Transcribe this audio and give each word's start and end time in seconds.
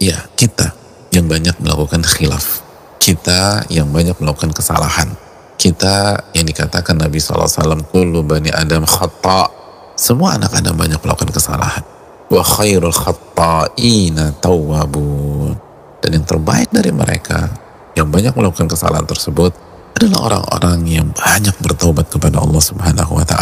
Ya, 0.00 0.16
kita 0.32 0.72
yang 1.12 1.28
banyak 1.28 1.60
melakukan 1.60 2.00
khilaf. 2.00 2.64
Kita 2.96 3.68
yang 3.68 3.92
banyak 3.92 4.16
melakukan 4.16 4.48
kesalahan. 4.56 5.12
Kita 5.60 6.16
yang 6.32 6.48
dikatakan 6.48 6.96
Nabi 6.96 7.20
SAW, 7.20 7.84
Kullu 7.92 8.24
bani 8.24 8.48
Adam 8.48 8.88
khata. 8.88 9.52
Semua 10.00 10.40
anak 10.40 10.56
Adam 10.56 10.72
banyak 10.72 10.96
melakukan 11.04 11.28
kesalahan. 11.28 11.84
Wa 12.32 12.40
khairul 12.40 12.96
khata'ina 12.96 14.40
tawwabun. 14.40 15.52
Dan 16.00 16.10
yang 16.16 16.24
terbaik 16.24 16.72
dari 16.72 16.96
mereka 16.96 17.52
yang 17.92 18.08
banyak 18.08 18.32
melakukan 18.32 18.72
kesalahan 18.72 19.04
tersebut 19.04 19.52
adalah 20.00 20.32
orang-orang 20.32 20.80
yang 20.88 21.12
banyak 21.12 21.52
bertobat 21.60 22.08
kepada 22.08 22.40
Allah 22.40 22.62
Subhanahu 22.64 23.20
wa 23.20 23.24
taala. 23.28 23.39